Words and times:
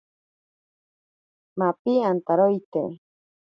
Mapi 1.59 1.93
antaroite. 2.09 2.83